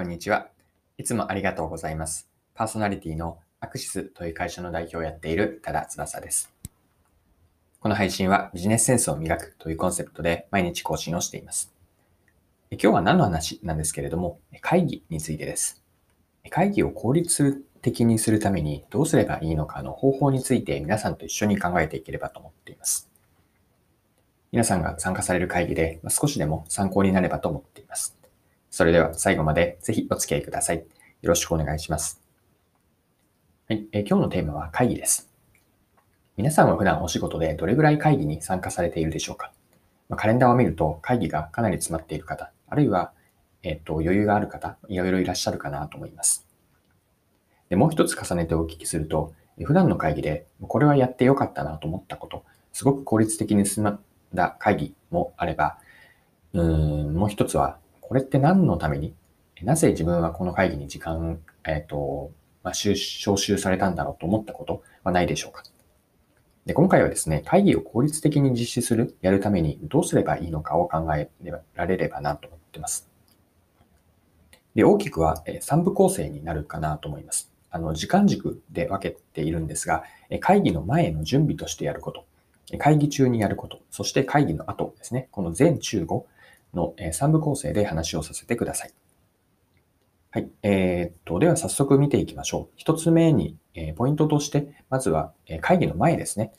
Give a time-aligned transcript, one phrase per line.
[0.00, 0.48] こんにちは。
[0.96, 2.26] いつもありがとうございます。
[2.54, 6.50] パーソナリティのアクシスという会社の代表をやっている多田翼です。
[7.80, 11.70] この配信はビジネスセンスを磨くというコンセプトで毎日更新をしています。
[12.70, 15.82] 今日は何の話なんですけれども、会議についてです。
[16.48, 23.10] 会議を効率的にするためにどうすればいいのかの方法について皆さんと一緒に考えていければと思っています。
[24.50, 28.19] 皆さんが参加される会議で少しでも参考になればと思っています。
[28.70, 30.78] それでは最後までぜひお付き合いください。
[30.78, 30.84] よ
[31.22, 32.22] ろしくお願いします。
[33.68, 35.28] はい、え今日のテーマは会議です。
[36.36, 39.52] 皆さんは普段お仕事でどれぐらい会議に参加されているでしょうか、
[40.08, 43.12] まカレンダーを見ると会議がかなり詰まっている方、あるいは、
[43.64, 46.46] えっと、余裕がある方、いろいろいらっしゃるかなと思います。
[47.70, 49.34] でもう一つ重ねてお聞きすると、
[49.64, 53.98] 普段の会議でこれはやってよかったなと思ったこと、すごく効率的に進ん
[54.32, 55.78] だ会議もあれば、
[56.52, 57.79] うん、もう一つは
[58.10, 59.14] これって何のために？
[59.62, 62.32] なぜ自分はこの会議に時間、えっ、ー、と、
[62.64, 62.96] まあ、招
[63.36, 64.82] 集されたんだろうと思ったこと？
[65.04, 65.62] はないでしょうか？
[66.66, 71.30] で今回はですね、会議を効率的に実施する、やるためにどうすればいいのかを考え
[71.76, 73.08] られればなと思っています。
[74.74, 77.52] で、大きくは3部構成になるかなと思います。
[77.70, 80.02] あの、時間軸で分けているんですが、
[80.40, 82.24] 会議の前の準備としてやること、
[82.78, 86.24] 会議中にやること、そして会議の後ですね、この全中5、
[86.74, 88.92] の3部構成で話をさせてください。
[90.30, 90.48] はい。
[90.62, 92.74] えー、っと、では早速見ていきましょう。
[92.76, 96.52] 一つ目に、えポイントとして、まずは、え会議の前ですね。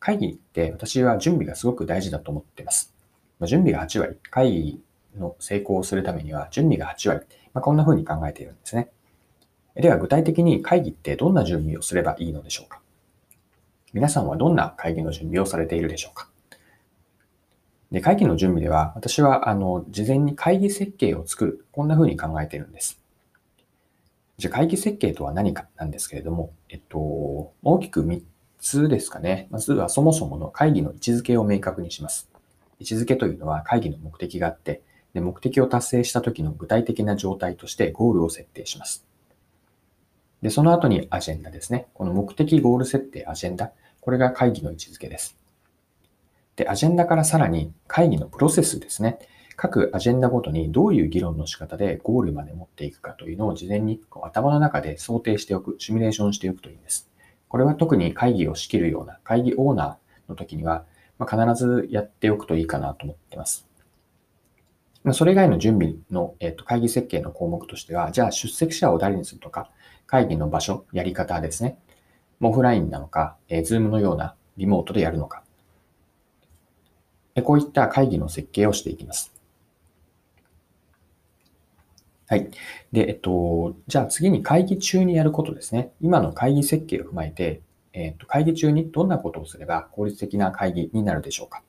[0.00, 2.92] 会議って私は準備がすごく大事だと思っています。
[3.38, 4.82] ま準備が8割、会議
[5.16, 8.90] の成功をするためには準備が8割、まあ、こんな風に考えているんですね。
[9.76, 12.80] では具体的に会議ってどんな準備をすればいいのでしょうか
[13.92, 16.28] 皆さんはどんな会議の準備をされているでしょうか
[17.94, 21.64] で、会議の準備では、私は、あの、事前に会議設計を作る。
[21.70, 23.00] こんな風に考えているんです。
[24.36, 26.98] じゃ、会議設計とは何かなんですけれども、えっと、
[27.62, 28.20] 大きく3
[28.58, 29.46] つですかね。
[29.50, 32.28] まずはそもそもの会議の位置づけを明確にします。
[32.80, 39.06] 位置づけというのは会議の目的があって、で目的を達成した時の具体的な状態としてゴールを設定します。
[40.42, 41.86] で、その後にアジェンダですね。
[41.94, 43.70] この目的、ゴール設定、アジェンダ。
[44.00, 45.38] これが会議の位置づけです。
[46.56, 49.18] で、アジェンダからさらに会議のプロセスですね。
[49.56, 57.08] 各アジェンダごとにどういう議論の仕方でゴールまで持っていくかというのを事前に頭の中で想定しておく、シミュレーションしておくといいんです。
[57.48, 60.84] これは特に会議を仕切るような会議オーナーの時には、
[61.18, 63.68] まあ、必ずやっておくといいかなと思っています。
[65.04, 69.70] まあ、それ以外の準備の、えー、と会議設計の項目としては、じゃあ出席者を誰にするとか、
[70.06, 71.78] 会議の場所、やり方ですね。
[72.40, 75.43] オフラインなのか、えー、ズームのようなリモートでやるのか、
[77.42, 79.32] こういった会議の設計をしていきます。
[82.26, 82.50] はい。
[82.92, 85.92] で、えっと、じゃあ次に会議中にやることですね。
[86.00, 87.60] 今の会議設計を踏まえて、
[87.92, 91.62] えっと、会議中にどんなことをすれば効率的な会議になるでしょうか。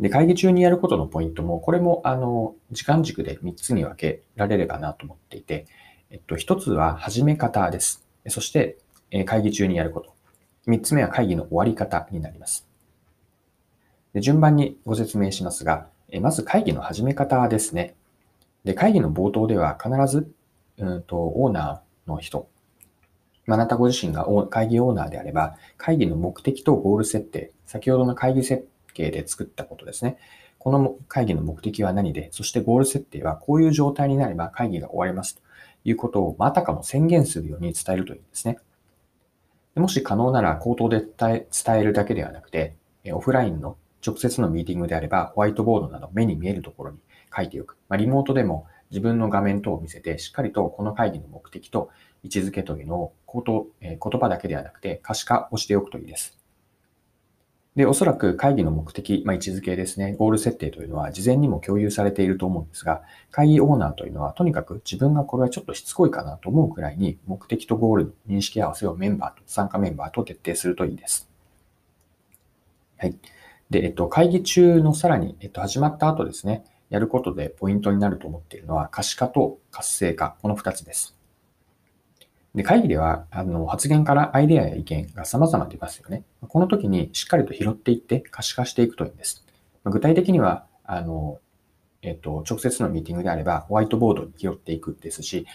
[0.00, 5.66] で、会議中にやることのポイントも、これも、あの、時間軸で3つに分けられればなと思っていて、
[6.10, 8.06] えっと、1つは始め方です。
[8.28, 8.78] そして、
[9.24, 10.14] 会議中にやること。
[10.66, 12.65] 3つ目は会議の終わり方になります。
[14.16, 15.88] で順番にご説明しますが、
[16.22, 17.94] まず会議の始め方ですね。
[18.64, 20.32] で会議の冒頭では必ず、
[20.78, 22.48] うんと、オーナーの人、
[23.46, 30.16] あなたご自身が会議オーナーであれば、会議の目的とゴール設定、先ほどの会議設計で作ったことですね。
[30.58, 35.42] この会議の目的は何で、そしてゴール設定はこういう状態になれば会議が終わりますと
[35.84, 38.56] いうことを、あたかも宣言するように伝えるといいんですね。
[39.74, 41.46] もし可能なら口頭で伝
[41.76, 42.76] えるだけではなくて、
[43.12, 46.98] オフラインの直接のミーティングであれば、ホワイトボードなど目に見えるところに
[47.34, 47.76] 書いておく。
[47.88, 51.90] まあ、リモートでも自分の画面等を見せて、しっかりとこの会議の目的と
[52.22, 56.38] 位置づけというのを口頭、え、言葉だけではなくて可視化をしておくといいです。
[57.76, 71.28] で、おそらく会議の目的、まあ、位置づけですね、ゴール設定というのは事前にも共有されていると思うんですが、会議オーナーというのはとにかく自分がこれはちょっとしつこいかなと思うくらいに目的とゴールの認識合わせをメンバーと参加メンバーと徹底するといいです。
[72.96, 73.18] はい。
[73.70, 81.16] で、えっと、会議中のさらに、えっと、始まった後ですね、やることでポイントになると思っているのは可視化と活性化、この2つです。
[82.54, 86.24] で、会議では、あの、発言からアイデアや意見が様々出ますよね。
[86.40, 89.44] この時にしっかりと拾っていって可視化していくといいんです。
[89.84, 91.38] 具体的には、あの、
[92.00, 95.46] えっと、直接のミーティングであれば、ホワイトボードに拾っていくですし、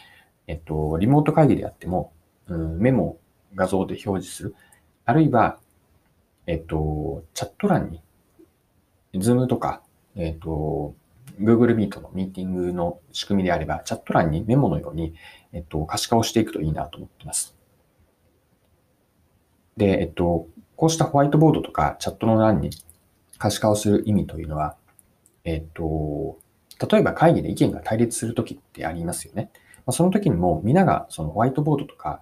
[0.46, 2.14] えっと、リモート会議であっても、
[2.48, 3.18] うん、メモ、
[3.56, 4.56] 画像で表示する。
[5.06, 5.58] あるいは、
[6.52, 8.02] えっと、チャット欄に、
[9.18, 9.84] Zoom とか、
[10.18, 10.94] えっと、
[11.40, 15.14] Google Meet のミーティングの仕組みであれば、チャット欄にメモのように、
[15.54, 17.56] えっと、可視化をしていくといいなと思っています。
[19.78, 22.72] で、えっと、こうしたホワイトボードとかチャットの欄に
[23.38, 24.76] 可視化をする意味というのは、
[25.46, 26.38] えっと、
[26.86, 29.52] 例えば会議で意見が対立するときってありますよね。
[29.54, 32.22] まあ、その時にも皆がそのホワイトボードとか、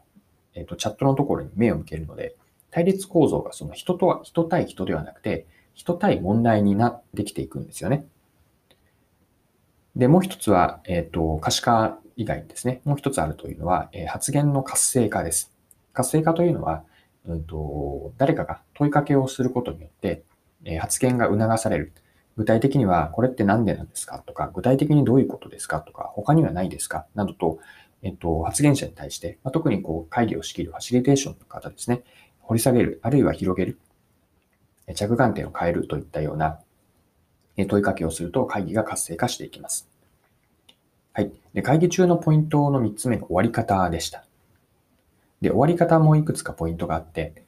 [0.53, 2.35] えっと、チャットのところに目を向けるので、
[2.71, 8.06] 対立構造がその人とは、人対人ではなくて、人対問題になってきていくんですよね。
[9.95, 15.51] で、もう一つは、えっ、と、可視化以外にですね、もう一つあるというのは、えー、発言の活性化です。
[15.94, 16.83] 活性化というのは、
[17.25, 20.24] うんと、誰かが問いかけをすることによって、
[20.63, 21.94] えー、発言が促される。
[22.38, 24.19] 具体的には、これって何でなんですか？
[24.19, 25.81] とか、具体的にどういうことですか？
[25.81, 27.06] とか、他にはないですか？
[27.16, 27.60] などと、
[28.01, 32.04] えっと、発言者に対して、まあ、特にこう会議を仕切るファシリテーションの方ですね、
[32.49, 33.77] 掘り下げる、あるいは広げる、
[34.95, 36.59] 着眼点を変えるといったような
[37.55, 39.87] 問いかけをすると会議が活性化していきます。
[41.13, 41.31] はい。
[41.53, 44.25] で会議中のポイントの3つ目が終わり方でした。
[45.41, 47.43] で、終わり方もいくつかポイントがあって、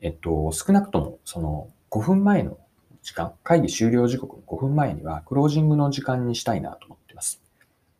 [0.00, 2.56] えっと、少なくともその5分前の
[3.02, 7.42] 時間、会議終了時刻の5分前にはクロージングの時間にしたいなと思っています。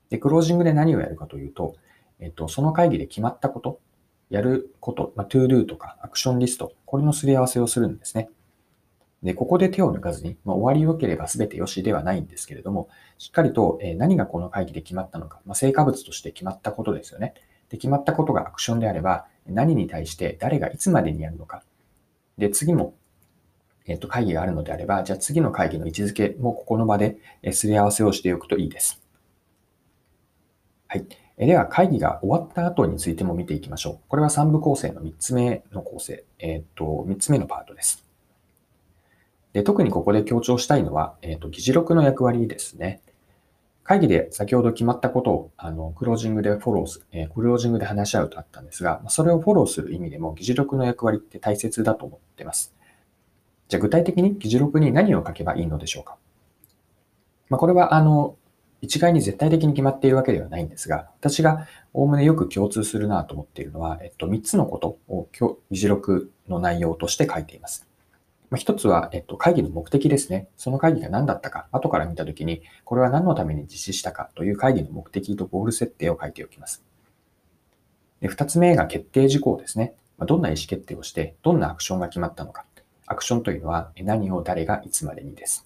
[0.08, 1.76] で、クロージングで何をやるかというと、
[2.18, 3.78] えっと、その会議で決まったこと、
[4.30, 8.28] やること、まあ、 ToDo とかアクションリスト、これのすり合わせをするんですね。
[9.22, 12.88] で、ここで手を抜かずに、まあ、終わり良ければ全て良しではないんですけれども、
[13.18, 17.34] しっかりと、え何がこの会議で決まったのか、まあ、成果物として決まったことですよね。
[17.70, 21.62] で、決まったことがアクションであれば、何に対して誰がいつまでにやるのか。
[22.36, 22.94] で、次も
[23.88, 29.00] えっと、会議があるのであれば、じゃあ次の会議の位置づけもここの場でえすり合わせをしておくといいです。
[30.88, 31.06] はい。
[31.38, 33.98] では、会議が終わった後についても見ていきましょう。
[34.08, 36.24] これは3部構成の3つ目の構成。
[36.38, 38.06] えっと、3つ目のパートです。
[39.52, 43.00] で特にここで強調したいのは、えっと、議事録の役割ですね。
[43.84, 52.74] 会議で先ほど決まったことを、あの、クロージングでフォローす、えー、クロージングで話し合うとあったんですが、それをフォローする意味でも議事録の役割って大切だと思っています。
[53.68, 56.16] じゃあ具体的に議事録に何を書けばいいのでしょうか。
[57.48, 58.36] まあ、これは、あの、
[58.82, 67.86] 一概に絶対的に決まっているわけではないんですが、私がおおむねよく共通するなと思っているのは、えっと、3つのことを今日議事録の内容として書いています。
[68.50, 70.48] まあ、1つは、えっと、会議の目的ですね。
[70.56, 76.84] その会議が何だったか、後から見たときに、これは何のために実施したかという会議の目的とゴール設定を書いておきます。
[78.20, 79.94] で2つ目が決定事項ですね。
[80.16, 82.64] まあどんな意思決定をして、どんなアクションが決まったのか。
[83.06, 85.65] アクションというのは何を誰がいつまでにです。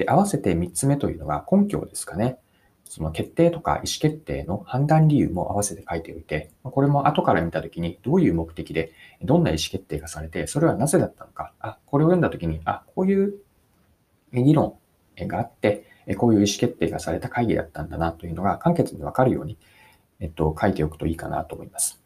[0.00, 2.38] で、合わせて3つ目というのは根拠ですかね。
[2.86, 11.52] その決定とか意思決定の判断理由も合わせて書いておいて、これも後から見たときにどういう目的でどんな意思決定がされて、それはなぜだったのか。
[11.60, 13.34] あ、これを読んだときに、あ、こういう
[14.32, 14.78] 議論
[15.18, 15.84] があって、
[16.16, 19.58] こういう意思決定がされた会議だったんだなというのが簡潔にわかるように、
[20.18, 22.02] えっと、書いておくといいかなと思います。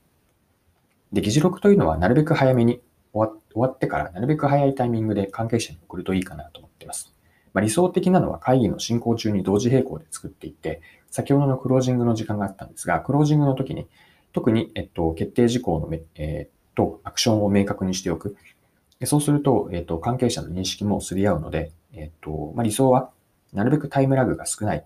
[1.12, 2.82] で、議事録というのはなるべく早めに
[3.12, 7.13] 終わってからなるべく早いタイミングで関係者に送るといいかなと思っています。
[7.55, 13.87] まあ、理想的なのは会議の進行中に同時並行で作っていって、先ほどのクロージングの時間があったんですが、クロージングの時に
[14.33, 18.37] 特に、えっと、決定事項のめ、えー、とアクションを明確にしておく。
[19.05, 23.11] そうすると、えっと、関係者の認識もすり合うので、えっと、まあ、理想は
[23.53, 24.85] なるべくタイムラグが少ない、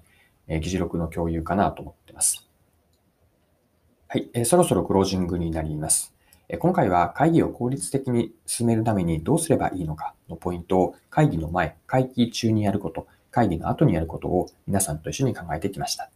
[0.48, 2.48] え、議事録の共有かなと思っています。
[4.08, 6.14] はい、えー、そろそろクロージングになります。
[6.56, 16.10] 今回は会議を効率的に進めるためにどうすればいいのかのポイントを会議の前、会議中にやること、会議の後にやることを皆さんと一緒に考えてきました。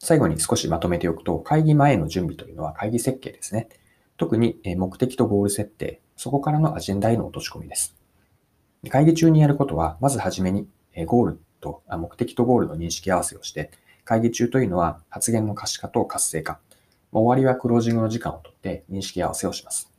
[0.00, 3.68] 最後に少しまとめておくと、会議前の準備というのは会議設計ですね。
[4.16, 7.94] 特に目的とゴール設定、そこからのアジェンダへの落とし込みです。
[8.88, 10.66] 会議中にやることは、まずはじめに
[11.06, 13.70] ゴールと、目的とゴールの認識合わせをして、
[14.04, 16.58] 会議中というのは発言の可視化と活性化、
[17.12, 19.90] 終わりはクロージングの時間をとって認識合わせをします。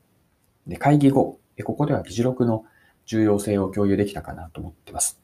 [0.67, 2.65] で、会議後、ここでは議事録の
[3.05, 5.19] 重要性を共有できたかなと思っています。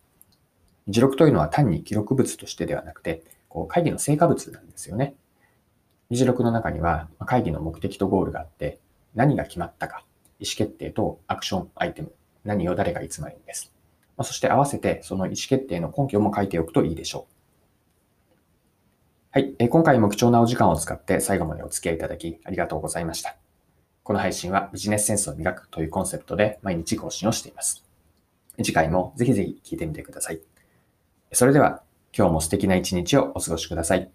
[0.87, 5.15] 議事録というのは単に記録物としてではなくて、こう会議の成果物なんですよね。
[6.09, 8.79] 議事録の中には会議の目的とゴールがあって、
[9.15, 10.05] 何が決まったか、
[10.39, 12.11] 意思決定とアクションアイテム、
[12.43, 13.73] 何を誰がいつまでにです。
[14.21, 17.32] そして合わせてその意思決定の根拠も書いておくといいでしょう。
[19.35, 19.55] はい。
[19.67, 23.35] 今回も貴重なお時間を使って最後までお付き合いいただきありがとうございました。
[24.03, 27.83] この配信はビジネスセンスを磨くというコンセプトで毎日更新をしています。
[28.57, 30.41] 次回もぜひぜひ聞いてみてください。
[31.31, 31.81] それでは
[32.15, 34.11] 今日も素敵な一日をお過ごしください。